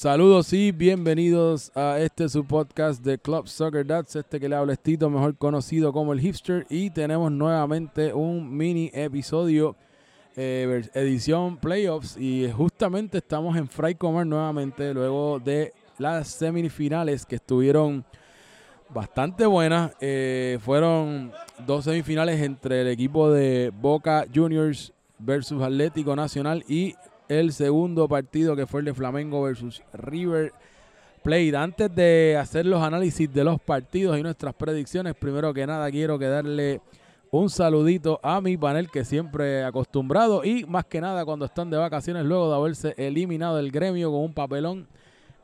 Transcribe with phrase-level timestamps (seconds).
[0.00, 4.74] Saludos y bienvenidos a este su podcast de Club Soccer Dats, este que le habla
[4.74, 9.74] Estito, mejor conocido como el Hipster, y tenemos nuevamente un mini episodio,
[10.36, 17.34] eh, edición Playoffs, y justamente estamos en Fray Comer nuevamente, luego de las semifinales que
[17.34, 18.04] estuvieron
[18.90, 19.96] bastante buenas.
[20.00, 21.32] Eh, fueron
[21.66, 26.94] dos semifinales entre el equipo de Boca Juniors versus Atlético Nacional y
[27.28, 30.52] el segundo partido que fue el de Flamengo versus River
[31.22, 31.56] Plate.
[31.56, 36.18] Antes de hacer los análisis de los partidos y nuestras predicciones, primero que nada quiero
[36.18, 36.80] que darle
[37.30, 41.76] un saludito a mi panel que siempre acostumbrado y más que nada cuando están de
[41.76, 44.88] vacaciones luego de haberse eliminado del gremio con un papelón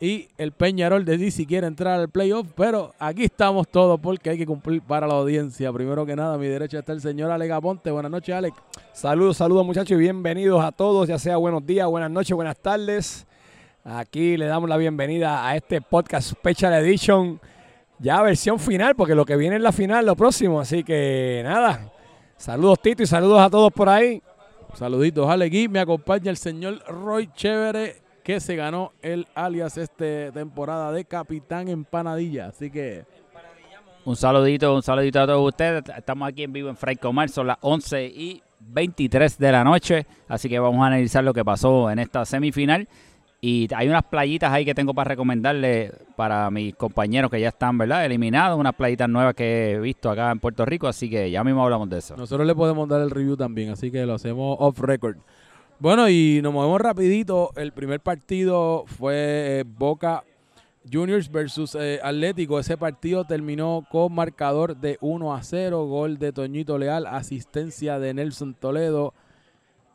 [0.01, 4.39] y el Peñarol de si quiere entrar al playoff, pero aquí estamos todos porque hay
[4.39, 5.73] que cumplir para la audiencia.
[5.73, 7.91] Primero que nada, a mi derecha está el señor Alex Aponte.
[7.91, 8.57] Buenas noches, Alex.
[8.93, 13.27] Saludos, saludos muchachos y bienvenidos a todos, ya sea buenos días, buenas noches, buenas tardes.
[13.85, 17.41] Aquí le damos la bienvenida a este podcast Special Edition,
[17.99, 20.61] ya versión final, porque lo que viene es la final, lo próximo.
[20.61, 21.93] Así que nada,
[22.37, 24.21] saludos Tito y saludos a todos por ahí.
[24.75, 25.55] Saluditos, Alex.
[25.55, 31.05] Y me acompaña el señor Roy Chévere que se ganó el alias esta temporada de
[31.05, 32.49] Capitán Empanadilla.
[32.49, 33.05] Así que...
[34.07, 35.83] Un saludito, un saludito a todos ustedes.
[35.97, 40.07] Estamos aquí en vivo en Fray Comar, son las 11 y 23 de la noche,
[40.29, 42.89] así que vamos a analizar lo que pasó en esta semifinal.
[43.41, 47.77] Y hay unas playitas ahí que tengo para recomendarle para mis compañeros que ya están,
[47.77, 48.07] ¿verdad?
[48.07, 51.63] Eliminados, unas playitas nuevas que he visto acá en Puerto Rico, así que ya mismo
[51.63, 52.17] hablamos de eso.
[52.17, 55.19] Nosotros le podemos dar el review también, así que lo hacemos off record.
[55.81, 57.51] Bueno, y nos movemos rapidito.
[57.57, 59.15] El primer partido fue
[59.61, 60.25] eh, Boca
[60.91, 62.59] Juniors versus eh, Atlético.
[62.61, 68.15] Ese partido terminó con marcador de 1 a 0, gol de Toñito Leal, asistencia de
[68.15, 69.15] Nelson Toledo.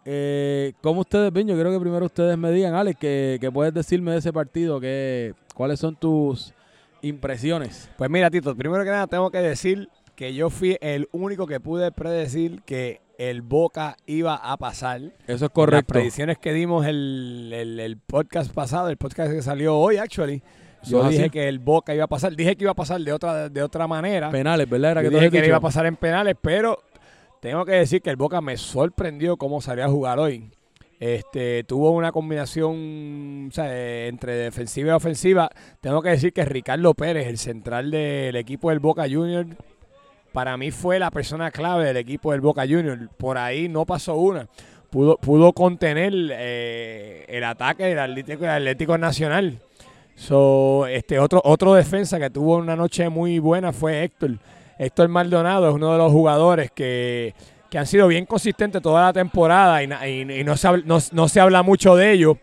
[0.03, 1.47] Eh, ¿Cómo ustedes ven?
[1.47, 5.33] Yo creo que primero ustedes me digan, Alex, que, puedes decirme de ese partido, que,
[5.55, 6.53] cuáles son tus
[7.01, 7.89] impresiones.
[7.97, 11.61] Pues mira, Tito, primero que nada tengo que decir que yo fui el único que
[11.61, 15.01] pude predecir que el Boca iba a pasar.
[15.27, 15.93] Eso es correcto.
[15.93, 20.41] Las predicciones que dimos el, el, podcast pasado, el podcast que salió hoy, actually.
[20.83, 22.33] Yo dije que el Boca iba a pasar.
[22.33, 24.31] Dije que iba a pasar de otra, de otra manera.
[24.31, 24.91] Penales, ¿verdad?
[24.91, 26.79] Era que dije que iba a pasar en penales, pero
[27.41, 30.49] tengo que decir que el Boca me sorprendió cómo salía a jugar hoy.
[31.01, 35.49] Este, tuvo una combinación entre defensiva y ofensiva.
[35.81, 39.49] Tengo que decir que Ricardo Pérez, el central del equipo del Boca Juniors,
[40.31, 43.01] para mí fue la persona clave del equipo del Boca Juniors.
[43.17, 44.47] Por ahí no pasó una.
[44.89, 49.59] Pudo, contener eh, el ataque del Atlético, Atlético Nacional.
[50.15, 54.31] So, este otro, otro defensa que tuvo una noche muy buena fue Héctor.
[54.77, 57.33] Héctor Maldonado es uno de los jugadores que,
[57.73, 59.87] han sido bien consistentes toda la temporada y,
[60.43, 62.37] no, se, no, se habla mucho de ellos,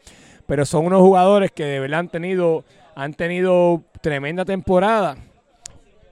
[0.47, 2.65] pero son unos jugadores que de verdad han tenido,
[2.95, 5.17] han tenido tremenda temporada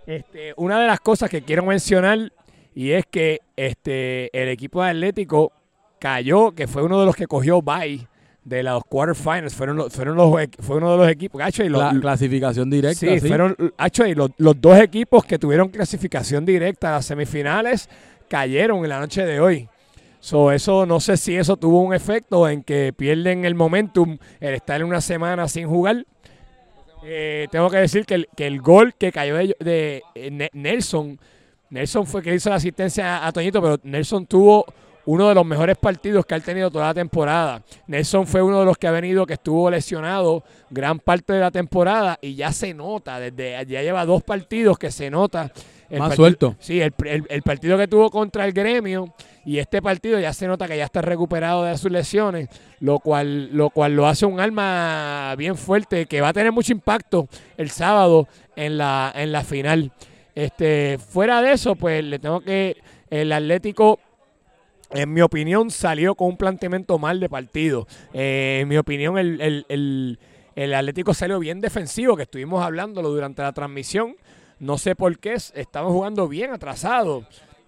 [0.06, 2.32] este, una de las cosas que quiero mencionar
[2.74, 5.52] y es que este, el equipo de Atlético
[5.98, 8.06] cayó, que fue uno de los que cogió bye
[8.44, 11.40] de los quarterfinals, fueron, fueron los, fue uno de los equipos.
[11.40, 12.98] la clasificación directa.
[12.98, 17.88] Sí, fueron los, los, dos equipos que tuvieron clasificación directa a las semifinales
[18.28, 19.68] cayeron en la noche de hoy.
[20.20, 24.54] So, eso no sé si eso tuvo un efecto en que pierden el momentum el
[24.54, 26.06] estar en una semana sin jugar
[27.06, 31.18] eh, tengo que decir que el, que el gol que cayó de, eh, Nelson,
[31.68, 34.64] Nelson fue que hizo la asistencia a, Toñito, pero Nelson tuvo
[35.06, 37.62] uno de los mejores partidos que ha tenido toda la temporada.
[37.86, 41.50] Nelson fue uno de los que ha venido, que estuvo lesionado gran parte de la
[41.50, 45.52] temporada y ya se nota, desde ya lleva dos partidos que se nota.
[45.94, 46.56] El Más suelto.
[46.58, 46.92] Sí, el,
[47.28, 50.84] el, partido que tuvo contra el gremio y este partido ya se nota que ya
[50.84, 52.48] está recuperado de sus lesiones,
[52.80, 56.72] lo cual, lo cual lo hace un alma bien fuerte que va a tener mucho
[56.72, 59.92] impacto el sábado en la, en la final.
[60.34, 62.76] Este, fuera de eso, pues le tengo que.
[63.10, 64.00] El Atlético
[64.94, 67.86] en mi opinión, salió con un planteamiento mal de partido.
[68.12, 70.18] Eh, en mi opinión, el, el,
[70.54, 74.16] el, Atlético salió bien defensivo, que estuvimos hablándolo durante la transmisión.
[74.64, 77.26] No sé por qué, estaban jugando bien atrasados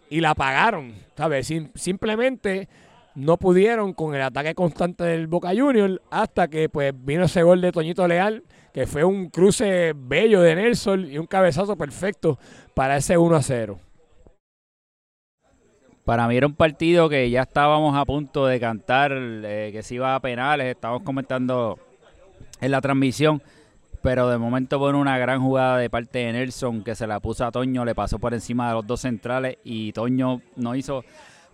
[0.09, 1.53] y la pagaron, ¿sabes?
[1.75, 2.71] simplemente
[3.15, 7.61] no pudieron con el ataque constante del Boca Junior hasta que pues vino ese gol
[7.61, 12.39] de Toñito Leal, que fue un cruce bello de Nelson y un cabezazo perfecto
[12.73, 13.79] para ese 1 a 0.
[16.07, 19.97] Para mí era un partido que ya estábamos a punto de cantar, eh, que se
[19.97, 21.79] iba a penales, estábamos comentando
[22.59, 23.43] en la transmisión
[24.07, 27.45] pero de momento pone una gran jugada de parte de Nelson que se la puso
[27.45, 31.05] a Toño, le pasó por encima de los dos centrales y Toño no hizo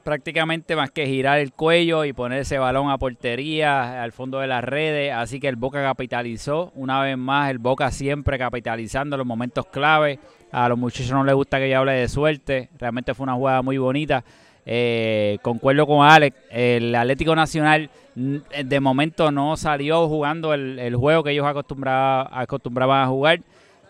[0.04, 4.48] prácticamente más que girar el cuello y poner ese balón a portería al fondo de
[4.48, 5.14] las redes.
[5.14, 7.50] Así que el Boca capitalizó una vez más.
[7.50, 10.18] El Boca siempre capitalizando los momentos clave.
[10.50, 12.68] A los muchachos no les gusta que yo hable de suerte.
[12.78, 14.24] Realmente fue una jugada muy bonita.
[14.64, 16.36] Eh, concuerdo con Alex.
[16.50, 22.28] El Atlético Nacional mm, de momento no salió jugando el, el juego que ellos acostumbraban,
[22.30, 23.40] acostumbraban a jugar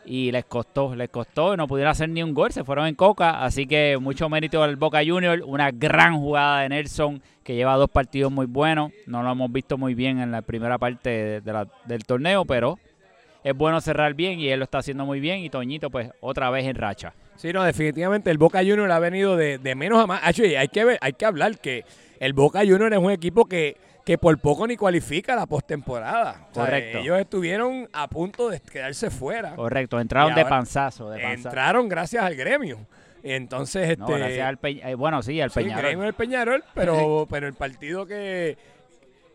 [0.05, 3.45] y les costó, les costó, no pudieron hacer ni un gol, se fueron en coca,
[3.45, 7.91] así que mucho mérito al Boca Junior, una gran jugada de Nelson que lleva dos
[7.91, 12.45] partidos muy buenos, no lo hemos visto muy bien en la primera parte del torneo,
[12.45, 12.79] pero
[13.45, 16.51] es bueno cerrar bien y él lo está haciendo muy bien y Toñito pues otra
[16.51, 17.15] vez en racha.
[17.37, 20.23] Sí, no, definitivamente el Boca Junior ha venido de, de menos a más.
[20.25, 21.85] hay que ver, hay que hablar que
[22.21, 26.49] el Boca Junior es un equipo que que por poco ni cualifica la postemporada.
[26.53, 26.99] Correcto.
[26.99, 29.55] ellos estuvieron a punto de quedarse fuera.
[29.55, 32.79] Correcto, entraron de panzazo, de Entraron gracias al gremio.
[33.23, 34.13] Entonces, este.
[34.13, 35.83] gracias al eh, bueno, sí, al sí, Peñarol.
[35.83, 38.57] gremio del Peñarol, pero, pero el partido que.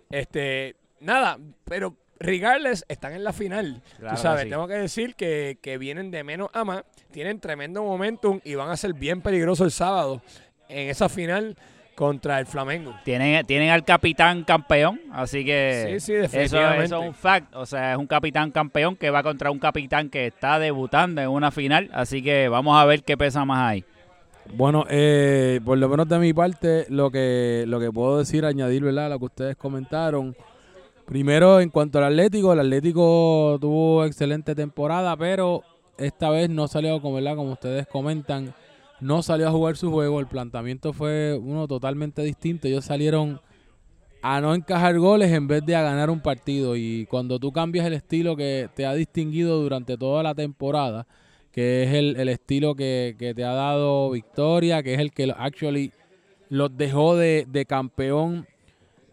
[0.09, 0.75] Este.
[0.99, 3.81] Nada, pero regardless, están en la final.
[3.99, 8.39] Tú sabes, tengo que decir que, que vienen de menos a más, tienen tremendo momentum
[8.43, 10.21] y van a ser bien peligrosos el sábado
[10.69, 11.55] en esa final
[11.95, 12.93] contra el Flamengo.
[13.03, 17.93] Tienen, tienen al capitán campeón, así que sí, sí, eso, es un fact, o sea,
[17.93, 21.89] es un capitán campeón que va contra un capitán que está debutando en una final,
[21.93, 23.85] así que vamos a ver qué pesa más ahí.
[24.53, 28.83] Bueno, eh, por lo menos de mi parte, lo que, lo que puedo decir, añadir,
[28.83, 29.09] ¿verdad?
[29.09, 30.35] Lo que ustedes comentaron.
[31.07, 35.63] Primero, en cuanto al Atlético, el Atlético tuvo excelente temporada, pero
[35.97, 37.37] esta vez no salió, como, ¿verdad?
[37.37, 38.53] como ustedes comentan,
[38.99, 42.67] no salió a jugar su juego, el planteamiento fue uno totalmente distinto.
[42.67, 43.39] Ellos salieron
[44.21, 46.75] a no encajar goles en vez de a ganar un partido.
[46.75, 51.07] Y cuando tú cambias el estilo que te ha distinguido durante toda la temporada,
[51.53, 55.93] que es el, estilo que, te ha dado victoria, que es el que actually
[56.49, 58.45] los dejó de, de campeón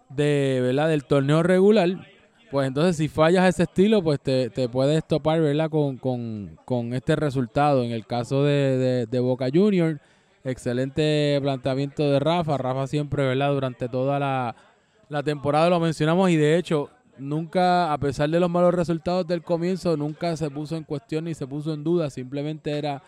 [0.08, 0.88] de, ¿verdad?
[0.88, 2.06] del torneo regular,
[2.50, 5.68] pues entonces si fallas ese estilo, pues te, te puedes topar, ¿verdad?
[5.70, 7.82] Con, con, este resultado.
[7.82, 10.00] En el caso de, Boca Junior,
[10.44, 12.56] excelente planteamiento de Rafa.
[12.56, 13.52] Rafa siempre, ¿verdad?
[13.52, 14.54] Durante toda la,
[15.08, 19.42] la temporada lo mencionamos y de hecho nunca, a pesar de los malos resultados del
[19.42, 22.08] comienzo, nunca se puso en cuestión ni se puso en duda.
[22.08, 23.02] Simplemente era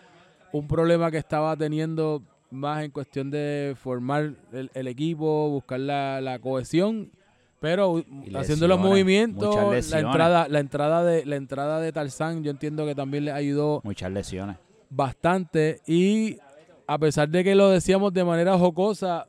[0.51, 2.21] un problema que estaba teniendo
[2.51, 7.11] más en cuestión de formar el, equipo, buscar la, la cohesión
[7.59, 8.03] pero
[8.35, 9.55] haciendo los movimientos,
[9.89, 13.81] la entrada, la entrada de la entrada de Tarzán, yo entiendo que también le ayudó
[13.83, 14.57] muchas lesiones.
[14.89, 16.37] Bastante y
[16.85, 19.27] a pesar de que lo decíamos de manera jocosa,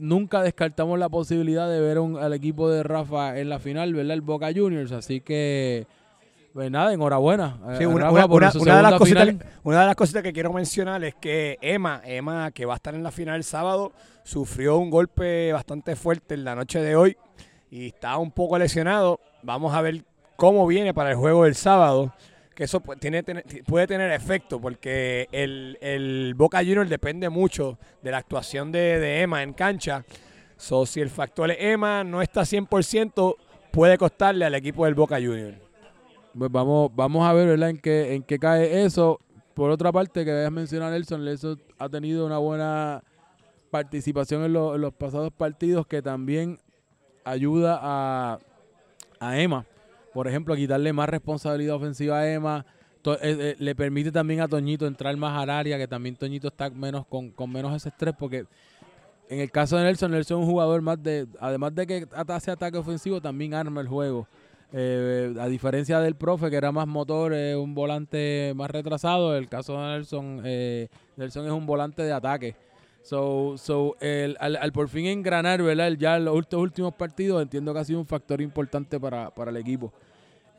[0.00, 4.14] nunca descartamos la posibilidad de ver al equipo de Rafa en la final, ¿verdad?
[4.14, 5.86] El Boca Juniors, así que
[6.52, 7.58] pues nada, enhorabuena.
[7.62, 9.28] una, de las cositas,
[9.62, 12.94] una de las cositas que quiero mencionar es que Emma, Emma, que va a estar
[12.94, 17.16] en la final el sábado, sufrió un golpe bastante fuerte en la noche de hoy
[17.70, 19.18] y está un poco lesionado.
[19.42, 20.04] Vamos a ver
[20.36, 22.12] cómo viene para el juego del sábado.
[22.54, 29.22] Que eso puede tener efecto porque el, Boca Junior depende mucho de la actuación de,
[29.22, 30.04] Emma en cancha.
[30.58, 33.36] So, si el factor Emma no está 100%,
[33.70, 35.71] puede costarle al equipo del Boca Junior.
[36.36, 37.70] Pues vamos, vamos a ver ¿verdad?
[37.70, 39.20] En, qué, en qué cae eso.
[39.54, 43.02] Por otra parte, que debes mencionar, Nelson, Nelson ha tenido una buena
[43.70, 46.58] participación en, los pasados partidos que también
[47.24, 48.38] ayuda a,
[49.20, 49.66] a Emma,
[50.14, 52.64] por ejemplo, a quitarle más responsabilidad ofensiva a Emma.
[53.04, 56.70] Eh, eh, le permite también a Toñito entrar más al área, que también Toñito está
[56.70, 58.46] menos con, con menos ese estrés, porque
[59.28, 62.50] en el caso de Nelson, Nelson es un jugador más de, además de que hace
[62.50, 64.28] ataque ofensivo, también arma el juego.
[64.72, 69.74] Eh, a diferencia del profe, que era más motor, un volante más retrasado, el caso
[69.74, 70.42] de Nelson,
[71.16, 72.56] Nelson es un volante de ataque.
[73.02, 75.92] So, so el, al, por fin engranar, ¿verdad?
[75.98, 79.92] Ya los últimos partidos entiendo que ha sido un factor importante para, para el equipo.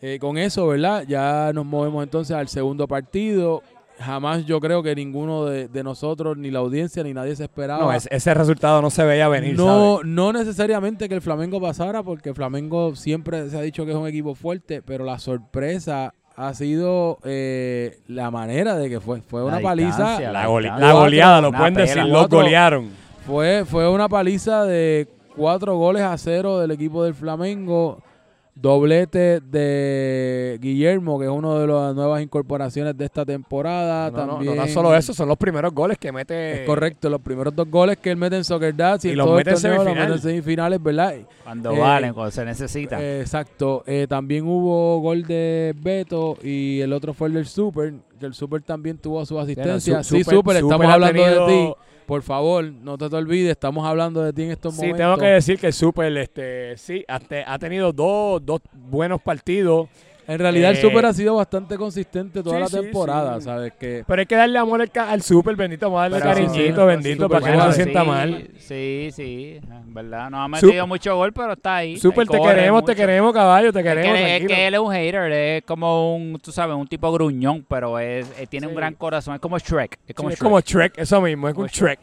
[0.02, 1.06] Eh, con eso, ¿verdad?
[1.08, 3.64] Ya nos movemos entonces al segundo partido.
[4.00, 7.84] Jamás yo creo que ninguno de, nosotros, ni la audiencia, ni nadie se esperaba.
[7.84, 9.56] No, ese, resultado no se veía venir.
[9.56, 13.98] No, no necesariamente que el Flamengo pasara, porque Flamengo siempre se ha dicho que es
[13.98, 19.22] un equipo fuerte, pero la sorpresa ha sido eh, la manera de que fue.
[19.22, 20.20] Fue una paliza.
[20.32, 22.90] La, goleada, lo pueden decir, lo golearon.
[23.26, 28.02] Fue, fue una paliza de cuatro goles a cero del equipo del Flamengo
[28.56, 34.12] doblete de Guillermo, que es uno de las nuevas incorporaciones de esta temporada.
[34.12, 36.62] No, También, no, solo eso, son los primeros goles que mete.
[36.62, 39.30] Es correcto, los primeros dos goles que él mete en Soccer Dats y, y los
[39.36, 40.22] mete en semifinales.
[40.22, 41.16] semifinales, ¿verdad?
[41.44, 43.04] Cuando valen, cuando se necesita.
[43.20, 43.84] exacto.
[43.88, 48.34] Eh, también hubo gol de Beto y el otro fue el del Super, que el
[48.34, 50.04] Super también tuvo su asistencia.
[50.04, 51.74] Su- sí, Super- Super, estamos Super hablando de ti.
[52.06, 54.98] Por favor, no te, te olvides, estamos hablando de ti en estos Sí, momentos.
[55.00, 59.22] tengo que decir que el Super, este, sí, ha, te- ha tenido dos, dos buenos
[59.22, 59.88] partidos.
[60.26, 63.46] En realidad el Eh, Super ha sido bastante consistente toda sí, la temporada, sí.
[63.46, 63.74] ¿sabes?
[63.74, 66.30] Que Pero hay que darle amor al, ca- al Super, bendito, vamos a darle Pero
[66.48, 68.48] cariñito, sí, bendito, para que no se sienta sí, mal.
[68.58, 70.30] Sí, sí, en verdad.
[70.30, 71.98] No ha Sup- metido mucho gol, pero está ahí.
[71.98, 74.92] Super, te queremos, te queremos, caballo, te Es que, queremos, es que él es un
[74.94, 78.70] hater, es como un, tú sabes, un tipo gruñón, pero es, eh, tiene Sí.
[78.72, 80.00] un gran corazón, es como Shrek.
[80.08, 80.44] Es como Sí, es Shrek.
[80.44, 82.00] como Shrek, eso mismo, es Como un Shrek.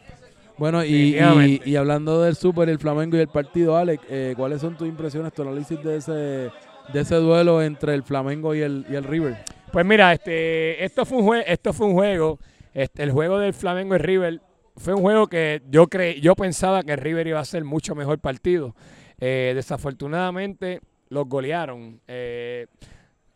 [0.58, 4.60] Bueno, y, y, y hablando del Super, el Flamengo y el partido, Alex, eh, ¿cuáles
[4.60, 6.50] son tus impresiones, tu análisis de ese,
[6.92, 9.36] de ese duelo entre el Flamengo y el, y el River?
[9.72, 12.38] Pues mira, este, esto fue un juego, esto fue un juego,
[12.74, 14.40] este, el juego del Flamengo y River
[14.76, 18.18] fue un juego que yo cre yo pensaba que River iba a ser mucho mejor
[18.18, 18.74] partido.
[19.20, 20.80] Eh, desafortunadamente
[21.10, 22.00] los golearon.
[22.08, 22.66] Eh,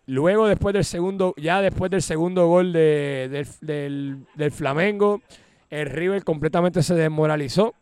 [0.06, 5.20] luego después del segundo, ya después del segundo gol de- del, del- del Flamengo,
[5.70, 7.74] el River completamente se desmoralizó.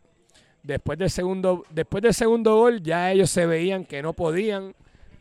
[0.63, 4.73] Después del segundo, después del segundo gol, ya ellos se veían que no podían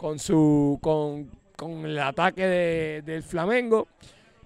[0.03, 3.87] con su con, con el ataque de- del Flamengo.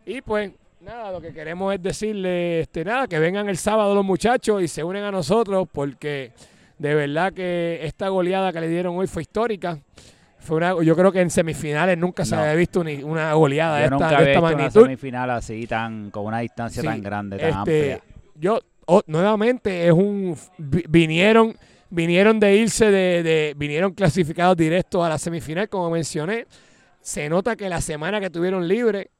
[0.04, 4.04] Y pues nada, lo que queremos es decirle este nada, que vengan el sábado los
[4.04, 6.30] muchachos y se unen a nosotros porque
[6.78, 9.78] de verdad que esta goleada que le dieron hoy fue histórica.
[10.38, 12.42] Fue una, yo creo que en semifinales nunca se No.
[12.42, 15.66] había visto ni una goleada de Yo esta, nunca de esta visto una semifinal así,
[15.66, 18.00] tan con una distancia Sí, tan grande, tan Este, amplia.
[18.36, 21.56] yo oh, nuevamente es un vi- vinieron
[21.90, 26.46] vinieron de irse de, de- vinieron clasificados directos a la semifinal como mencioné.
[27.00, 29.10] Se nota que la semana que tuvieron libre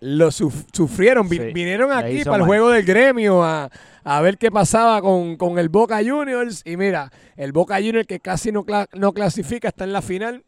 [0.00, 1.28] lo suf- sufrieron.
[1.28, 2.46] Sí, vinieron aquí para el mal.
[2.48, 3.70] juego del gremio a,
[4.02, 6.60] a ver qué pasaba con, con el Boca Juniors.
[6.66, 10.44] Y mira el Boca Juniors que casi no, cla- no clasifica está en la final.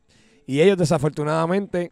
[0.47, 1.91] Y ellos desafortunadamente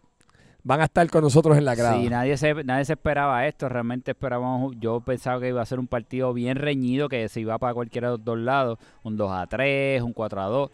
[0.65, 3.69] van a estar con nosotros en la grada Sí, nadie se, nadie se esperaba esto.
[3.69, 7.57] Realmente esperábamos, yo pensaba que iba a ser un partido bien reñido, que se iba
[7.59, 8.79] para cualquiera de los dos lados.
[9.03, 10.71] Un 2 a 3, un 4 a 2,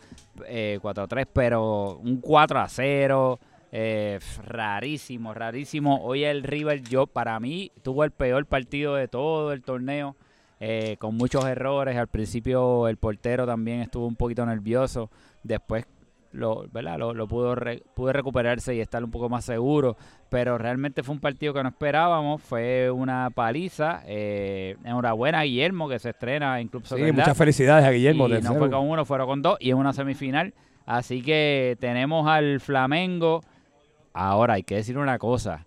[0.47, 3.39] eh, 4 a 3, pero un 4 a 0.
[3.73, 6.03] eh, rarísimo, rarísimo.
[6.03, 10.17] Hoy el River, yo para mí, tuvo el peor partido de todo el torneo.
[10.63, 11.97] eh, con muchos errores.
[11.97, 15.11] Al principio el portero también estuvo un poquito nervioso.
[15.43, 15.87] Después
[16.33, 16.99] lo, ¿verdad?
[16.99, 19.97] lo, lo pudo, re- pude recuperarse y estar un poco más seguro.
[20.29, 22.41] Pero realmente fue un partido que no esperábamos.
[22.43, 24.03] Fue una paliza.
[24.07, 27.35] Eh, enhorabuena a Guillermo que se estrena en Club Sí, Soccer muchas Dad.
[27.35, 30.55] felicidades a Guillermo Y no fue con uno, fueron con dos y es una semifinal.
[30.87, 33.43] Así que tenemos al Flamengo.
[34.13, 35.67] Ahora hay que decir una cosa.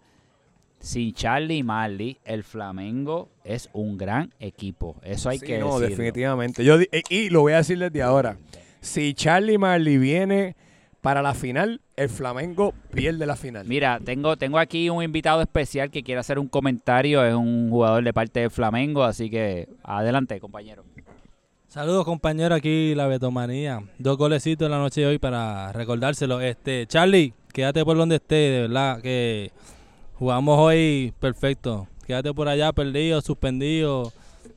[0.80, 4.98] Sin Charlie y Marley, el Flamengo es un gran equipo.
[5.02, 5.88] Eso hay Sí, que no, decirlo.
[6.04, 6.66] definitivamente.
[6.66, 8.36] Yo eh, y lo voy a decir desde ahora.
[8.84, 10.58] Si Charlie Marley viene
[11.00, 13.66] para la final, el Flamengo pierde la final.
[13.66, 17.24] Mira, tengo, tengo aquí un invitado especial que quiere hacer un comentario.
[17.26, 20.84] Es un jugador de parte del Flamengo, así que adelante, compañero.
[21.70, 23.82] Saludos compañeros, aquí la Betomanía.
[24.00, 26.42] Dos golecitos en la noche de hoy para recordárselo.
[26.42, 29.54] Este, Charlie, quédate por donde esté, de verdad que
[30.16, 31.88] jugamos hoy perfecto.
[32.06, 34.12] Quédate por allá perdido, suspendido.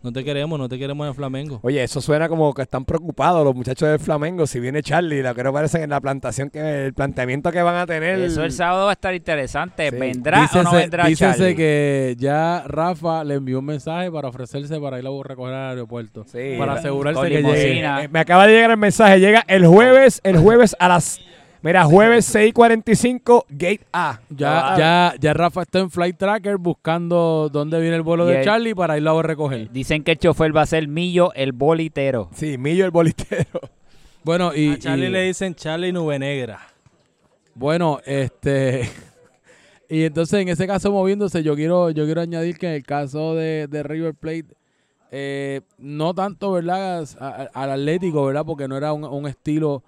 [0.06, 1.58] No te queremos, no te queremos en el Flamengo.
[1.64, 5.20] Oye, eso suena como que están preocupados los muchachos del Flamengo si viene Charlie.
[5.20, 8.20] Lo que no parece que en la plantación, que el planteamiento que van a tener.
[8.20, 9.90] Eso el sábado va a estar interesante.
[9.90, 9.96] Sí.
[9.96, 11.56] ¿Vendrá o no vendrá dícese Charlie?
[11.56, 16.24] que ya Rafa le envió un mensaje para ofrecerse para ir a recoger al aeropuerto.
[16.24, 18.04] Sí, para asegurarse que llegue.
[18.04, 19.18] Eh, me acaba de llegar el mensaje.
[19.18, 21.20] Llega el jueves, el jueves a las.
[21.66, 24.20] Mira, jueves 6:45, Gate A.
[24.30, 28.38] Ya, ya, ya Rafa está en Flight Tracker buscando dónde viene el vuelo Y de
[28.38, 29.68] el- Charlie para irlo a recoger.
[29.72, 32.30] Dicen que el chofer va a ser Millo, el bolitero.
[32.34, 33.60] Sí, Millo el bolitero.
[34.22, 36.60] Bueno, y, a Charlie y- le dicen Charlie Nube Negra.
[37.56, 38.88] bueno, este
[39.88, 43.34] y entonces en ese caso moviéndose, yo quiero, yo quiero añadir que en el caso
[43.34, 44.46] de, de River Plate,
[45.10, 47.04] eh, no tanto, ¿verdad?
[47.18, 48.44] a- a- al Atlético, ¿verdad?
[48.46, 49.82] Porque no era un, un estilo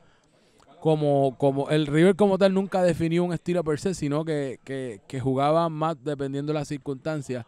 [0.81, 5.21] como, como el River como tal nunca definió un estilo per se, sino que, que,
[5.21, 7.45] jugaban más dependiendo de las circunstancias.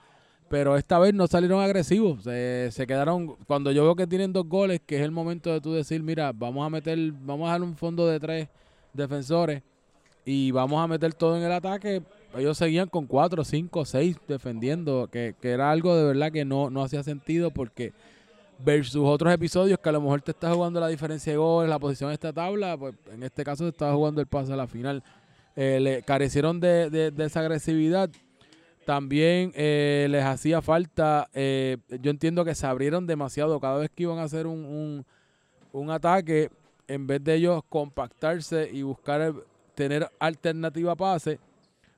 [0.48, 2.24] Pero esta vez no salieron agresivos.
[2.24, 3.36] Se, se quedaron.
[3.46, 6.32] Cuando yo veo que tienen dos goles, que es el momento de tú decir, mira,
[6.32, 8.48] vamos a meter, vamos a dar un fondo de tres
[8.92, 9.62] defensores
[10.24, 12.02] y vamos a meter todo en el ataque.
[12.36, 16.68] Ellos seguían con cuatro, cinco, seis defendiendo, que, que era algo de verdad que no,
[16.70, 17.92] no hacía sentido porque
[18.64, 21.78] versus otros episodios que a lo mejor te está jugando la diferencia de goles, la
[21.78, 24.66] posición de esta tabla, pues en este caso se estaba jugando el pase a la
[24.66, 25.02] final.
[25.56, 28.10] Eh, le carecieron de, de- esa agresividad.
[28.84, 34.04] También eh, les hacía falta, eh, yo entiendo que se abrieron demasiado cada vez que
[34.04, 35.04] iban a hacer un,
[35.72, 36.50] un, ataque,
[36.88, 39.34] en vez de ellos compactarse y buscar
[39.74, 41.38] tener alternativa pase,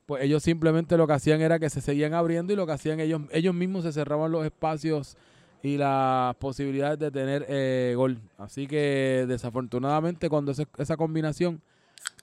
[0.04, 3.00] pues ellos simplemente lo que hacían era que se seguían abriendo y lo que hacían
[3.00, 5.16] ellos, ellos mismos se cerraban los espacios
[5.62, 8.18] y las posibilidades de tener eh, gol.
[8.38, 11.60] Así que desafortunadamente cuando ese- esa combinación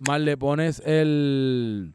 [0.01, 1.93] más le pones el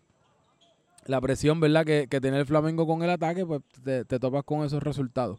[1.06, 1.84] la presión, ¿verdad?
[1.84, 5.38] Que, que tiene el Flamengo con el ataque, pues te, te topas con esos resultados.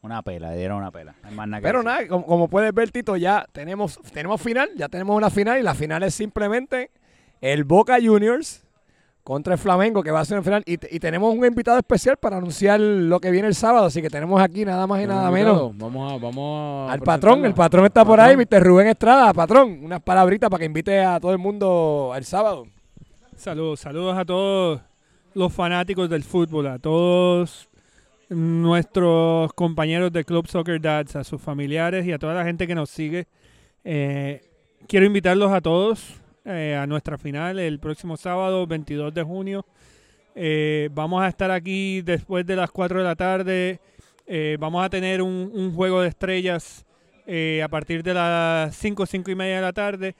[0.00, 1.14] Una pela, le dieron una pela.
[1.22, 1.90] No hay más nada que Pero decir.
[1.92, 5.62] nada, como, como puedes ver, Tito, ya tenemos, tenemos final, ya tenemos una final y
[5.62, 6.90] la final es simplemente
[7.42, 8.63] el Boca Juniors
[9.24, 10.62] contra el Flamengo, que va a ser una final.
[10.66, 14.10] Y, y tenemos un invitado especial para anunciar lo que viene el sábado, así que
[14.10, 17.44] tenemos aquí nada más y nada menos Vamos a, vamos a al patrón.
[17.44, 18.36] El patrón está por ahí.
[18.36, 18.62] Mr.
[18.62, 19.32] Rubén Estrada.
[19.32, 22.66] Patrón, unas palabritas para que invite a todo el mundo el sábado.
[23.36, 24.80] Saludos, saludos a todos
[25.34, 27.68] los fanáticos del fútbol, a todos
[28.28, 32.74] nuestros compañeros de Club Soccer Dads, a sus familiares y a toda la gente que
[32.74, 33.26] nos sigue.
[33.84, 34.42] Eh,
[34.86, 39.64] quiero invitarlos a todos eh, a nuestra final el próximo sábado, 22 de junio.
[40.34, 43.80] Eh, vamos a estar aquí después de las 4 de la tarde.
[44.26, 46.84] Eh, vamos a tener un, un juego de estrellas
[47.62, 50.14] a partir de las 5, 5 y media de la tarde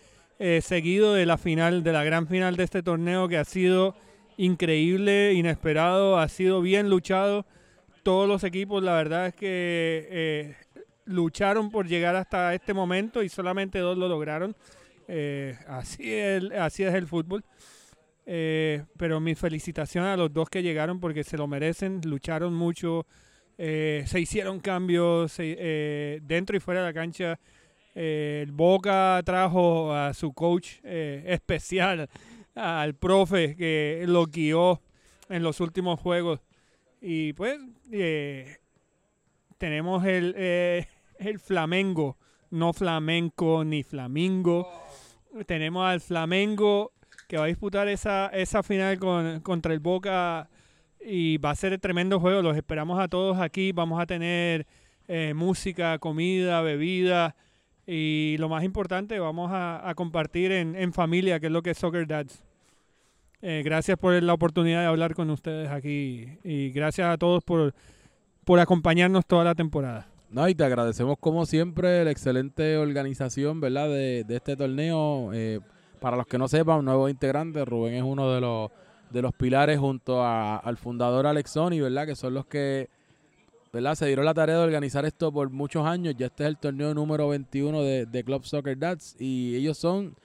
[0.63, 3.95] seguido de la final, de la gran final de este torneo que ha sido
[4.39, 7.45] increíble, inesperado, ha sido bien luchado.
[8.03, 10.55] Todos los equipos, la verdad es que
[11.05, 14.57] lucharon por llegar hasta este momento y solamente dos lo lograron.
[15.09, 17.45] Eh, así, es, así es el fútbol.
[18.27, 23.07] Eh, pero mi felicitación a los dos que llegaron porque se lo merecen, lucharon mucho,
[23.59, 27.39] eh, se hicieron cambios dentro y fuera de la cancha.
[27.95, 32.09] El Boca trajo a su coach especial,
[32.55, 34.81] al profe que lo guió
[35.29, 36.41] en los últimos juegos.
[37.01, 37.61] Y pues
[39.59, 40.35] tenemos el,
[41.19, 42.17] el Flamengo,
[42.55, 44.69] no flamenco ni flamingo.
[45.47, 46.93] Tenemos al Flamengo
[47.29, 50.49] que va a disputar esa, esa final con- contra el Boca
[51.05, 52.43] y va a ser tremendo juego.
[52.43, 53.73] Los esperamos a todos aquí.
[53.73, 54.67] Vamos a tener
[55.09, 57.35] eh, música, comida, bebida.
[57.87, 61.79] Y lo más importante, vamos a, compartir en, en familia, que es lo que es
[61.79, 62.43] Soccer Dads.
[63.43, 67.75] Eh, gracias por la oportunidad de hablar con ustedes aquí y gracias a todos por,
[68.45, 70.09] por acompañarnos toda la temporada.
[70.35, 73.89] No, y te agradecemos como siempre la excelente organización, ¿verdad?
[73.89, 75.31] De, de este torneo.
[75.33, 75.61] Eh,
[76.01, 78.71] para los que no sepan, nuevo integrante, Rubén es uno de los
[79.11, 82.05] de los pilares junto a- al fundador Alexoni, ¿verdad?
[82.05, 82.89] Que son los que,
[83.73, 83.95] ¿verdad?
[83.95, 86.15] Se dieron la tarea de organizar esto por muchos años.
[86.19, 90.17] Ya este es el torneo número 21 de, de Club Soccer Dads y ellos son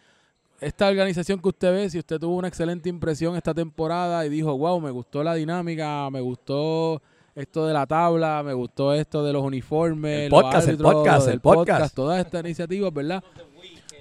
[0.60, 4.58] esta organización que usted ve, si usted tuvo una excelente impresión esta temporada y dijo,
[4.58, 7.02] wow, me gustó la dinámica, me gustó
[7.36, 11.28] esto de la tabla, me gustó esto de los uniformes, El los podcast, el podcast,
[11.28, 11.96] el podcast.
[11.96, 13.24] todas estas iniciativas, ¿verdad?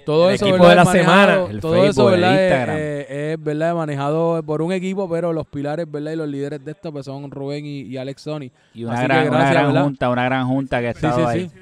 [0.05, 0.69] Todo El eso, equipo ¿verdad?
[0.69, 2.35] de la manejado- semana, el todo Facebook, eso, el ¿verdad?
[2.35, 2.77] Es- Instagram.
[2.77, 3.75] Es, es, ¿verdad?
[3.75, 6.11] manejado por un equipo, pero los pilares, ¿verdad?
[6.13, 8.49] Y los líderes de esto pues son Rubén y, y Alex Sony.
[8.73, 11.49] Y una Así que gran, junta, una gran junta que ha Sí, estado sí, ahí.
[11.49, 11.55] sí.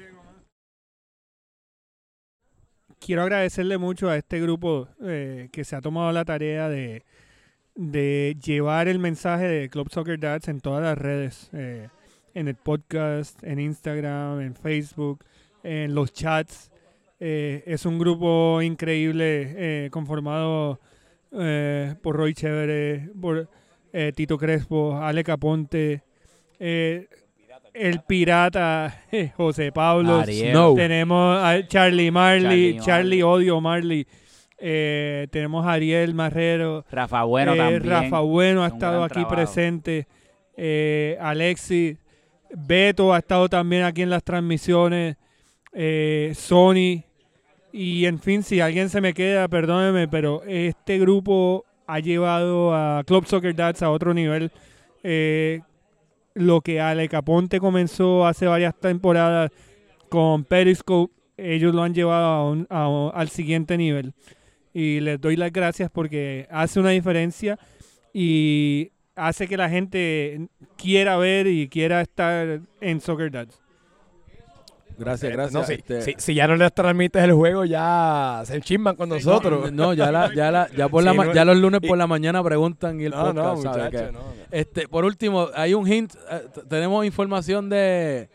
[3.00, 7.04] quiero agradecerle mucho a este grupo eh, que se ha tomado la tarea de,
[7.78, 11.88] de llevar el mensaje de Club Soccer Dads en todas las redes, eh,
[12.34, 15.24] en el podcast, en Instagram, en Facebook,
[15.62, 16.72] en los chats.
[17.20, 20.80] Eh, es un grupo increíble eh, conformado
[21.32, 23.48] eh, por Roy Chévere, por
[23.92, 26.02] eh, Tito Crespo, Ale Caponte,
[26.58, 27.06] eh,
[27.74, 29.02] el pirata
[29.36, 30.74] José Pablo, Ariel.
[30.74, 33.22] Tenemos a Charlie Marley, Charlie.
[33.22, 34.04] Odio Marley.
[34.60, 36.84] Eh, tenemos a Ariel Marrero.
[36.90, 37.84] Rafa Bueno eh, también.
[37.88, 39.34] Rafa Bueno ha Un estado aquí trabajo.
[39.34, 40.06] presente.
[40.56, 41.96] Eh, Alexis.
[42.50, 45.16] Beto ha estado también aquí en las transmisiones.
[45.72, 47.04] Eh, Sony.
[47.72, 53.04] Y en fin, si alguien se me queda, perdóneme, pero este grupo ha llevado a
[53.06, 54.50] Club Soccer Dads a otro nivel.
[55.02, 55.60] Eh,
[56.34, 59.50] lo que Ale Caponte comenzó hace varias temporadas
[60.08, 64.14] con Periscope, ellos lo han llevado a un- a un- al siguiente nivel.
[64.78, 67.58] Y les doy las gracias porque hace una diferencia
[68.12, 73.60] y hace que la gente quiera ver y quiera estar en Soccer Dads.
[74.96, 75.52] Gracias, gracias.
[75.54, 79.08] no, si, Este, si- si ya no les transmites el juego, ya se enchisman con
[79.08, 79.70] nosotros.
[79.72, 81.96] No, ya, la, ya, la, ya, por la Sí, ma- no, ya los lunes por
[81.96, 83.64] la mañana preguntan y el podcast.
[84.50, 86.14] Este, por último, hay un hint.
[86.32, 88.28] eh, tenemos información de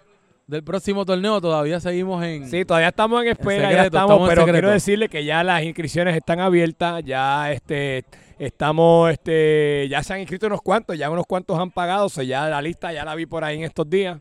[0.54, 1.42] del próximo torneo.
[1.42, 2.48] Todavía seguimos en.
[2.50, 4.52] Sí, todavía estamos en espera, secreto, ya estamos pero secreto.
[4.54, 8.06] quiero decirle que ya las inscripciones están abiertas, ya este
[8.39, 12.24] estamos este ya se han inscrito unos cuantos, ya unos cuantos han pagado, o sea,
[12.24, 14.20] ya la lista ya la vi por ahí en estos días.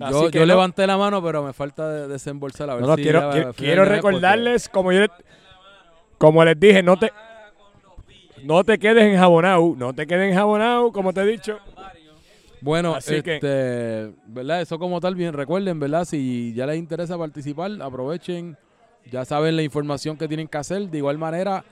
[0.00, 2.68] Así yo que yo no- levanté la mano, pero me falta de- desembolsar.
[2.68, 5.06] A ver No, no, si quiero, quiero, porque- recordarles, como yo
[6.18, 7.12] como les dije, no te
[8.42, 11.58] no te quedes enjabonado, no te quedes enjabonado, como te he dicho.
[12.64, 14.62] Bueno, Así que- este, ¿verdad?
[14.62, 16.04] Eso como tal, bien, recuerden, ¿verdad?
[16.06, 18.56] Si ya les interesa participar, aprovechen,
[19.10, 20.88] ya saben la información que tienen que hacer.
[20.88, 21.62] De igual manera,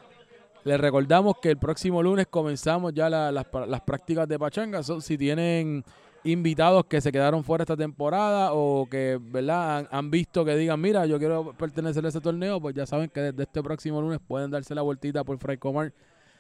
[0.65, 4.83] les recordamos que el próximo lunes comenzamos ya la- las, las prácticas de pachanga.
[4.83, 5.83] So, si tienen
[6.25, 9.79] invitados que se quedaron fuera esta temporada o que, ¿verdad?
[9.79, 13.09] Han, han visto que digan, mira, yo quiero pertenecer a ese torneo, pues ya saben
[13.09, 15.93] que desde este próximo lunes pueden darse la vueltita por Fray Comar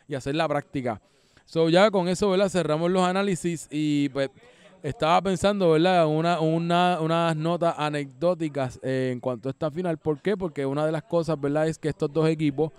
[0.06, 1.00] y hacer la práctica.
[1.44, 2.48] So, ya con eso, ¿verdad?
[2.48, 4.31] Cerramos los análisis y pues
[4.83, 6.07] estaba pensando, ¿verdad?
[6.07, 9.98] Una, una, unas notas anecdóticas eh, en cuanto a esta final.
[9.98, 10.37] ¿Por qué?
[10.37, 11.68] Porque una de las cosas, ¿verdad?
[11.68, 12.72] Es que estos dos equipos,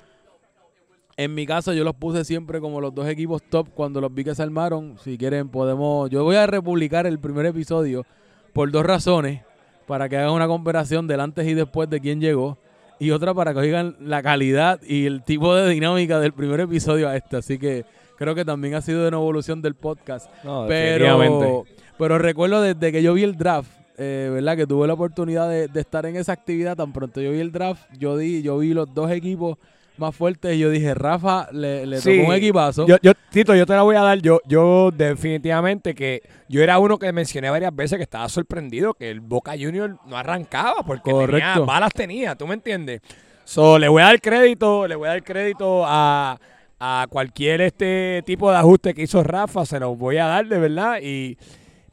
[1.16, 4.24] en mi caso yo los puse siempre como los dos equipos top cuando los vi
[4.24, 4.98] que se armaron.
[5.04, 8.06] Si quieren podemos, yo voy a republicar el primer episodio
[8.52, 9.42] por dos razones,
[9.88, 12.58] para que hagan una comparación del antes y después de quién llegó.
[13.00, 17.10] Y otra para que oigan la calidad y el tipo de dinámica del primer episodio
[17.10, 17.38] a este.
[17.38, 17.86] Así que
[18.18, 20.30] creo que también ha sido una evolución del podcast.
[20.44, 21.66] No, Pero,
[21.98, 24.58] pero recuerdo desde que yo vi el draft, eh, ¿verdad?
[24.58, 26.76] Que tuve la oportunidad de, de estar en esa actividad.
[26.76, 29.58] Tan pronto yo vi el draft, yo di, yo vi los dos equipos
[29.96, 32.18] más fuertes y yo dije, Rafa le, le Sí.
[32.18, 32.88] tocó un equipazo.
[32.88, 34.18] Yo, yo, Tito, yo te la voy a dar.
[34.20, 39.10] Yo, yo definitivamente que yo era uno que mencioné varias veces que estaba sorprendido que
[39.12, 41.66] el Boca Junior no arrancaba porque tenía, Correcto.
[41.68, 43.02] balas tenía, ¿tú me entiendes?
[43.46, 46.40] So, le voy a dar crédito, le voy a dar crédito a,
[46.86, 50.60] a cualquier este tipo de ajuste que hizo Rafa, se los voy a dar de
[50.60, 51.38] verdad y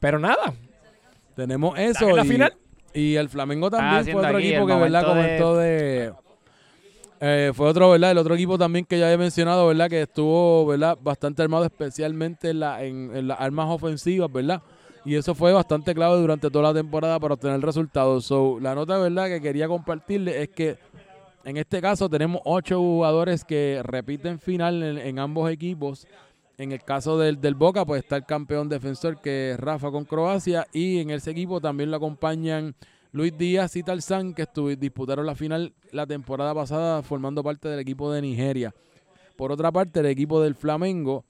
[0.00, 0.53] pero nada,
[1.37, 2.09] Tenemos eso.
[2.09, 2.55] en la y, final.
[2.92, 5.00] y el Flamengo también fue otro aquí equipo que, ¿verdad?
[5.03, 6.12] de- Comentó de...
[7.20, 8.11] eh, fue otro, ¿verdad?
[8.11, 9.88] El otro equipo también que ya he mencionado, ¿verdad?
[9.88, 10.98] Que estuvo, ¿verdad?
[11.00, 14.61] Bastante armado, especialmente en, la, en, en las armas ofensivas, ¿verdad?
[15.05, 18.24] Y eso fue bastante clave durante toda la temporada para obtener resultados.
[18.26, 19.29] So, la nota, ¿verdad?
[19.29, 20.76] Que quería compartirle es que
[21.44, 26.07] en este caso tenemos ocho jugadores que repiten final en, ambos equipos.
[26.59, 30.05] En el caso del, del Boca, pues está el campeón defensor que es Rafa con
[30.05, 30.66] Croacia.
[30.72, 32.74] Y en ese equipo también lo acompañan
[33.12, 34.46] Luis Díaz y Tarzán, que
[34.79, 38.74] disputaron la final la temporada pasada formando parte del equipo de Nigeria.
[39.37, 41.24] Por otra parte, el equipo del Flamengo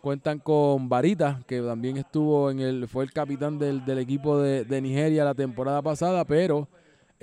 [0.00, 4.64] cuentan con Varita, que también estuvo en el, fue el capitán del, del equipo de,
[4.64, 6.68] de Nigeria la temporada pasada, pero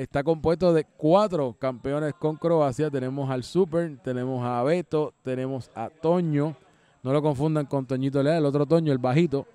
[0.02, 2.90] está compuesto de cuatro campeones con Croacia.
[2.90, 6.56] Tenemos al Super, tenemos a Beto, tenemos a Toño,
[7.04, 9.46] no lo confundan con Toñito Leal, el otro Toño, el bajito.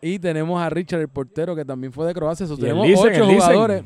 [0.00, 2.46] Y tenemos a Richard, el portero, que también fue de Croacia.
[2.46, 3.80] So, tenemos Licen, ocho el jugadores.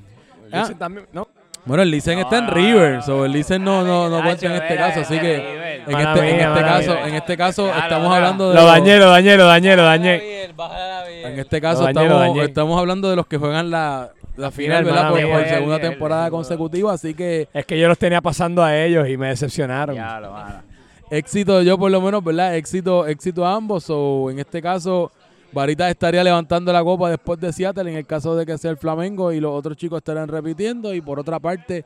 [0.47, 0.61] El Ah.
[0.61, 1.29] Licen también, ¿no?
[1.65, 4.53] Bueno, el Licen está en No, River, so el Licen no, no, no cuenta en
[4.53, 7.09] este caso, así que en este, en este caso, mía.
[7.09, 9.83] en este caso Claro, estamos hablando de Lo los- dañé, lo dañé, lo dañé, lo
[9.83, 10.45] dañé.
[10.45, 12.45] en este caso Lo dañé, lo estamos, dañé.
[12.45, 15.11] estamos hablando de los que juegan la, la final, final, ¿verdad?
[15.11, 19.09] Por, por segunda temporada consecutiva, así que Es que yo los tenía pasando a ellos
[19.09, 19.97] y me decepcionaron.
[19.97, 20.35] Ya lo
[21.11, 22.57] éxito yo por lo menos, ¿verdad?
[22.57, 25.11] Éxito, éxito a ambos, o en este caso
[25.53, 28.77] Varita estaría levantando la copa después de Seattle en el caso de que sea el
[28.77, 31.85] Flamengo y los otros chicos estarían repitiendo y por otra parte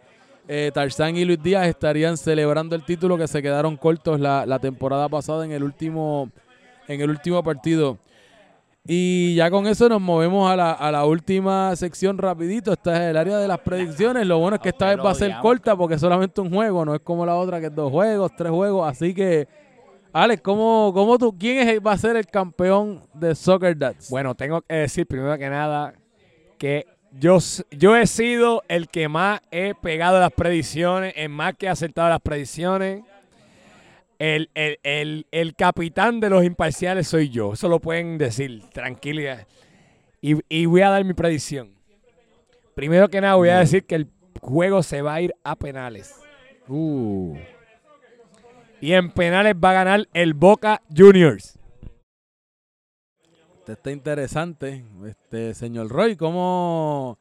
[0.49, 4.59] eh, Tarzán y Luis Díaz estarían celebrando el título que se quedaron cortos la, la
[4.59, 6.31] temporada pasada en el último
[6.89, 7.99] en el último partido.
[8.87, 12.73] Y ya con eso nos movemos a la, a la última sección rapidito.
[12.73, 14.27] Esta es el área de las predicciones.
[14.27, 16.85] Lo bueno es que esta vez va a ser corta porque es solamente un juego,
[16.85, 18.89] no es como la otra que es dos juegos, tres juegos.
[18.89, 19.47] Así que,
[20.13, 24.09] Alex, ¿cómo, cómo tú, ¿quién es, va a ser el campeón de Soccer Dads?
[24.11, 25.95] Bueno, tengo que decir primero que nada
[26.59, 27.39] que yo,
[27.71, 32.09] yo he sido el que más he pegado las predicciones, el más que ha acertado
[32.09, 33.03] las predicciones.
[34.21, 37.55] El, el, el, el capitán de los imparciales soy yo.
[37.55, 39.47] Eso lo pueden decir, tranquilidad.
[40.21, 41.73] Y, y voy a dar mi predicción.
[42.75, 44.09] Primero que nada, voy a decir que el
[44.43, 46.15] juego se va a ir a penales.
[46.69, 47.35] Uh,
[48.83, 51.59] Y en penales va a ganar el Boca Juniors.
[53.61, 54.85] este está interesante.
[55.07, 57.19] Este, señor Roy, ¿cómo,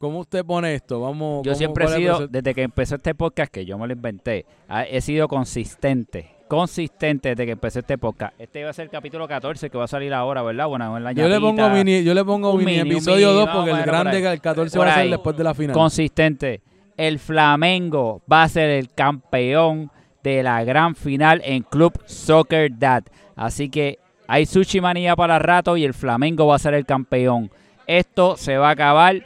[0.00, 1.00] cómo usted pone esto?
[1.00, 3.92] Vamos, Yo ¿cómo- siempre he sido, desde que empezó este podcast, que yo me lo
[3.92, 4.46] inventé,
[4.88, 6.30] he sido consistente.
[6.48, 8.34] Consistente desde que empecé este podcast.
[8.40, 10.66] Este va a ser el capítulo 14 que va a salir ahora, ¿verdad?
[10.66, 13.56] Bueno, en la Yo le pongo mini, yo le pongo mini, episodio mini, 2 vamos
[13.56, 15.74] porque el por grande que el 14 Por va a ser después de la final.
[15.74, 16.60] consistente.
[16.96, 19.92] El Flamengo va a ser el campeón
[20.24, 23.04] de la gran final en Club Soccer Dad.
[23.36, 27.50] Así que hay sushi manía para rato y el Flamengo va a ser el campeón.
[27.86, 29.22] Esto se va a acabar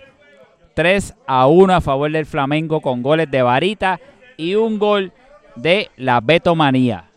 [0.75, 4.01] 3 a 1 a favor del Flamengo con goles de Varita
[4.37, 5.13] y un gol
[5.57, 7.11] de la Beto Manía.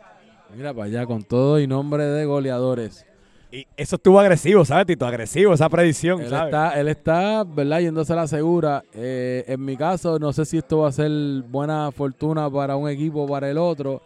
[0.56, 3.06] Mira para allá, con todo y nombre de goleadores.
[3.52, 5.06] Y eso estuvo agresivo, ¿sabes, Tito?
[5.06, 6.46] Agresivo esa predicción, Él ¿sabes?
[6.54, 7.80] está, él está, ¿verdad?
[7.80, 8.84] Yéndose a la segura.
[8.94, 11.10] Eh, en mi caso, no sé si esto va a ser
[11.48, 14.02] buena fortuna para un equipo o para el otro.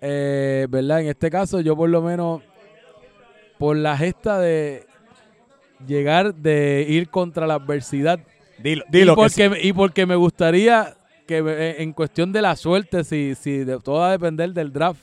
[0.00, 1.00] eh, ¿verdad?
[1.00, 2.40] En este caso, yo por lo menos,
[3.58, 4.86] por la gesta de
[5.86, 8.20] llegar, de ir contra la adversidad,
[8.62, 9.12] Dilo, dilo.
[9.12, 9.42] y, que sí.
[9.48, 10.94] porque, y porque me gustaría
[11.26, 14.52] que me- eh, en cuestión de la suerte, si, si de, todo va a depender
[14.52, 15.00] del draft,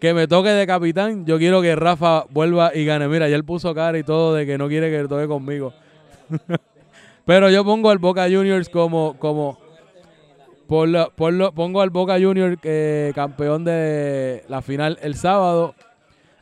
[0.00, 3.06] que me toque de capitán, yo quiero que Rafa vuelva y gane.
[3.08, 5.72] Mira, ya él puso cara y todo de que no quiere que toque conmigo.
[7.26, 9.58] Pero yo pongo al Boca Juniors como, como
[10.66, 15.74] por lo- por lo- pongo al Boca Juniors eh, campeón de la final el sábado.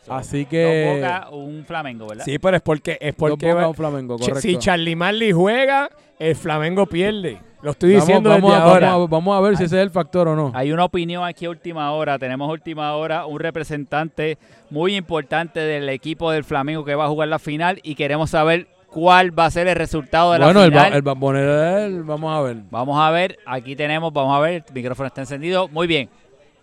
[0.09, 2.25] Así que Boca, un Flamengo, ¿verdad?
[2.25, 4.41] Sí, pero es porque es porque Boca, un Flamengo, correcto.
[4.41, 7.41] si Charlie Marley juega, el Flamengo pierde.
[7.61, 8.91] Lo estoy diciendo vamos, desde ahora.
[8.93, 10.53] vamos a- vamos a ver si ese es el factor o no.
[10.55, 12.17] Hay una opinión aquí a última hora.
[12.19, 14.39] Tenemos a última hora un representante
[14.71, 18.69] muy importante del equipo del Flamengo que va a jugar la final y queremos saber
[18.91, 20.93] cuál va a ser el resultado de Bueno, la el, final.
[20.93, 22.57] el bambonero de él, vamos a ver.
[22.71, 25.67] Vamos a ver, aquí tenemos, vamos a ver, el micrófono está encendido.
[25.69, 26.09] Muy bien.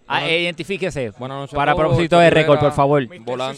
[0.07, 0.27] Ah, Bueno.
[0.33, 1.11] eh, identifíquese.
[1.19, 1.53] Buenas noches.
[1.53, 3.05] a Para propósito de récord, por favor.
[3.25, 3.55] volan-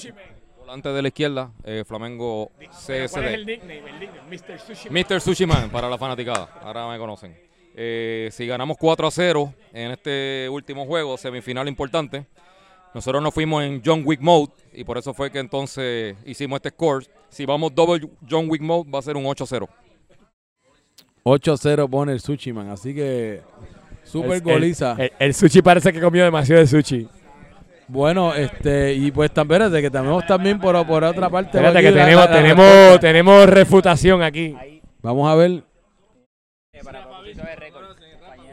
[0.67, 3.45] volante de la izquierda, eh, Flamengo ¿Cuál es el CSD.
[3.45, 3.77] nickname?
[3.89, 4.59] El nickname, Mr.
[4.59, 4.89] Sushi.
[4.89, 5.21] Mr.
[5.21, 6.49] Sushi Man para la fanaticada.
[6.61, 7.37] Ahora me conocen.
[7.73, 12.25] Eh, si ganamos 4 a 0 en este último juego, semifinal importante,
[12.93, 16.69] nosotros nos fuimos en John Wick Mode y por eso fue que entonces hicimos este
[16.71, 17.05] score.
[17.29, 19.69] Si vamos double John Wick Mode, va a ser un 8 a 0.
[21.23, 23.41] 8-0 pone el Sushi Man, así que
[24.03, 24.95] super El- goliza.
[24.97, 27.07] El, el sushi parece que comió demasiado de sushi.
[27.87, 31.57] Bueno, este, y pues también, espérate, que tenemos también por, por otra parte.
[31.57, 34.55] Espérate que tenemos, la- la tenemos, tenemos refutación aquí.
[35.01, 35.63] Vamos a ver.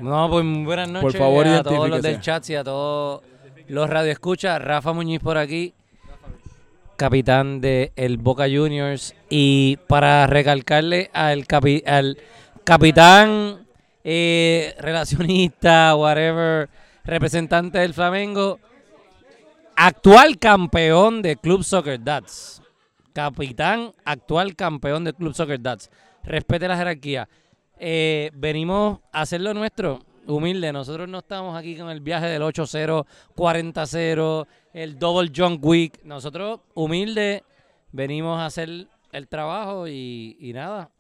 [0.00, 3.22] No, pues muy buenas noches Por favor, a todos los del chat y a todos
[3.68, 4.60] los radioescuchas.
[4.60, 5.72] Rafa Muñiz por aquí,
[6.96, 9.14] capitán de el Boca Juniors.
[9.30, 12.18] Y para recalcarle al, capi- al
[12.64, 13.66] capitán,
[14.02, 16.68] eh, relacionista, whatever,
[17.04, 18.58] representante del Flamengo,
[19.76, 22.62] actual campeón de Club Soccer Dads.
[23.12, 25.90] Capitán, actual campeón de Club Soccer Dads.
[26.24, 27.28] Respete la jerarquía.
[27.78, 30.72] Eh, venimos a hacer lo nuestro, humilde.
[30.72, 33.06] Nosotros no estamos aquí con el viaje del 8-0,
[33.36, 36.02] 40-0, el double John Wick.
[36.04, 37.44] Nosotros, humilde,
[37.92, 40.90] venimos a hacer el trabajo y, y nada,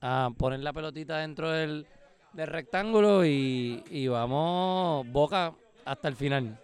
[0.00, 1.86] a poner la pelotita dentro del,
[2.32, 6.58] del rectángulo y, y vamos boca hasta el final.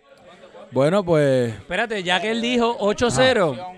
[0.73, 3.75] Bueno, pues Espérate, ya que él dijo 8-0.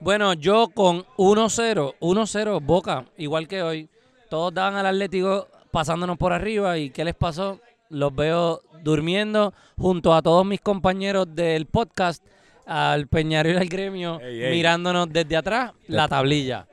[0.00, 3.88] Bueno, yo con 1-0, 1-0 Boca, igual que hoy.
[4.28, 7.60] Todos daban al Atlético pasándonos por arriba y ¿qué les pasó?
[7.88, 12.24] Los veo durmiendo junto a todos mis compañeros del podcast,
[12.66, 14.50] al Peñarol y al gremio, Ey, ey.
[14.52, 16.66] mirándonos desde atrás la tablilla.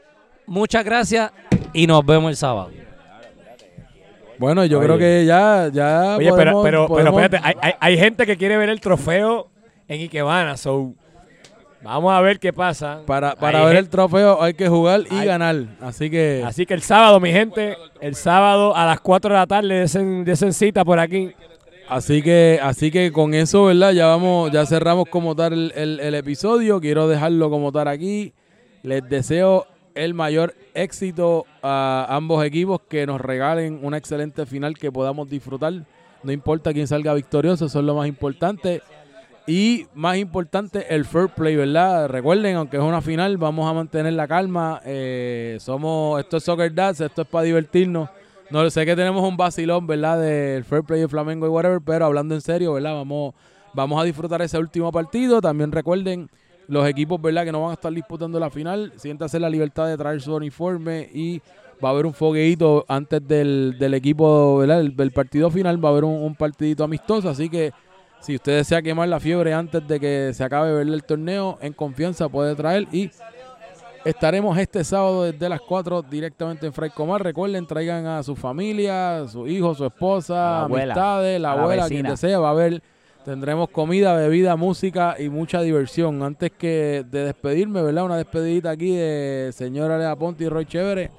[0.48, 1.32] Muchas gracias
[1.74, 2.72] y nos vemos el sábado.
[4.40, 4.88] Bueno, yo Oye.
[4.88, 8.26] creo que ya, ya Oye, pero, podemos- pero, pero podemos- espérate, hay, hay- hay gente
[8.26, 9.48] que quiere ver el trofeo
[9.88, 10.94] en Ikebana, so
[11.82, 13.02] vamos a ver qué pasa.
[13.06, 15.56] para, para Hay ver el trofeo hay que jugar y ganar.
[15.82, 19.48] Así que Así que el sábado, mi gente, el sábado a las 4 de la
[19.48, 21.32] tarde, desen, desen cita por aquí.
[21.90, 23.92] Así que, así que con eso, ¿verdad?
[23.94, 26.80] Ya vamos, ya cerramos como tal el, el- el episodio.
[26.80, 28.32] Quiero dejarlo como tal aquí.
[28.84, 29.66] Les deseo
[30.04, 35.74] el mayor éxito a ambos equipos que nos regalen una excelente final que podamos disfrutar.
[36.24, 38.82] No importa quién salga victorioso, eso es lo más importante.
[39.46, 42.08] Y más importante, el fair play, ¿verdad?
[42.08, 44.80] Recuerden, aunque es una final, vamos a mantener la calma.
[44.86, 48.10] Eh, somos, esto es Soccer Dads, esto es para divertirnos.
[48.52, 50.22] No sé que tenemos un vacilón, ¿verdad?
[50.22, 52.94] Del fair play de Flamengo y whatever, pero hablando en serio, ¿verdad?
[52.94, 53.34] Vamos,
[53.74, 55.42] vamos a disfrutar ese último partido.
[55.42, 56.30] También recuerden
[56.70, 57.44] los equipos, ¿verdad?
[57.44, 58.94] Que no van a estar disputando la final.
[58.96, 61.42] Siéntase la libertad de traer su uniforme y
[61.84, 64.80] va a haber un fogueito antes del, del equipo, ¿verdad?
[64.82, 67.72] El- del partido final va a haber un, un partidito amistoso, así que
[68.22, 70.94] si usted desea quemar la fiebre antes de que se acabe ¿verdad?
[70.94, 73.10] el torneo, en confianza puede traer y
[74.06, 77.24] estaremos este sábado desde las 4 directamente en Fray Comar.
[77.24, 82.04] Recuerden, traigan a su familia, su hijo, su esposa, la abuela, amistades, la abuela, quien
[82.12, 82.82] desea, va a haber
[83.26, 86.24] Tendremos comida, bebida, música y mucha diversión.
[86.24, 88.06] Antes que de despedirme, ¿verdad?
[88.06, 91.12] Una despedidita aquí de señora Lea Ponte y Roy Chévere.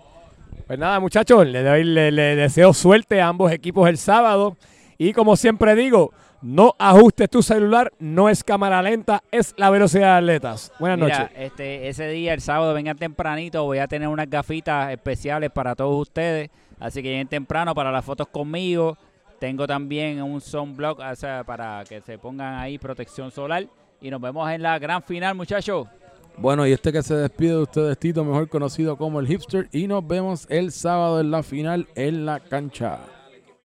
[0.67, 4.57] Pues nada, muchachos, le, doy, le, le deseo suerte a ambos equipos el sábado.
[4.99, 10.13] Y como siempre digo, no ajustes tu celular, no es cámara lenta, es la velocidad
[10.15, 10.73] de atletas.
[10.79, 11.37] Buenas Mira, noches.
[11.37, 16.01] este, ese día, el sábado, vengan tempranito, voy a tener unas gafitas especiales para todos
[16.01, 16.51] ustedes.
[16.79, 18.97] Así que lleguen temprano para las fotos conmigo.
[19.41, 23.67] Tengo también un sunblock o sea, para que se pongan ahí protección solar.
[23.99, 25.89] Y nos vemos en la gran final, muchachos.
[26.37, 29.69] Bueno, y este que se despide de ustedes, Tito, mejor conocido como el hipster.
[29.73, 32.99] Y nos vemos el sábado en la final en la cancha.